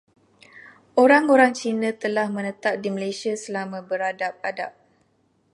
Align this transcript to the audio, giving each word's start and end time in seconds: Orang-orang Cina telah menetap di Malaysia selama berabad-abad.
Orang-orang 1.03 1.51
Cina 1.59 1.89
telah 2.03 2.25
menetap 2.37 2.73
di 2.83 2.89
Malaysia 2.95 3.33
selama 3.43 3.77
berabad-abad. 3.89 4.55